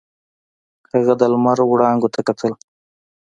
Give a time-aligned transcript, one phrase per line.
[0.93, 2.53] هغه د لمر وړانګو ته کتل.